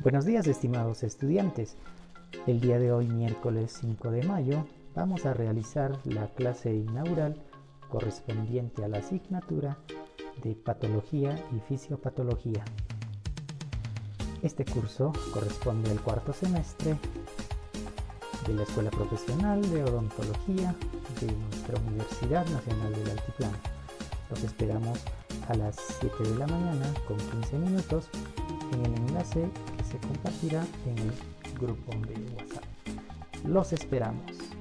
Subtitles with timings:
[0.00, 1.76] Buenos días estimados estudiantes.
[2.46, 4.64] El día de hoy, miércoles 5 de mayo,
[4.94, 7.42] vamos a realizar la clase inaugural
[7.88, 9.76] correspondiente a la asignatura
[10.44, 12.64] de Patología y Fisiopatología.
[14.40, 16.96] Este curso corresponde al cuarto semestre
[18.46, 20.76] de la Escuela Profesional de Odontología
[21.20, 23.58] de nuestra Universidad Nacional del Altiplano.
[24.30, 25.00] Los esperamos
[25.48, 28.08] a las 7 de la mañana con 15 minutos
[28.72, 32.64] en el enlace que se compartirá en el grupo de WhatsApp.
[33.44, 34.57] Los esperamos.